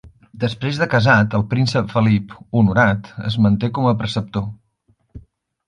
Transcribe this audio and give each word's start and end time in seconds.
Després 0.43 0.79
de 0.83 0.87
casat 0.93 1.35
el 1.39 1.43
príncep 1.51 1.93
Felip, 1.97 2.33
Honorat 2.61 3.13
es 3.29 3.39
manté 3.47 3.73
com 3.79 3.91
a 3.91 3.95
preceptor. 4.03 4.51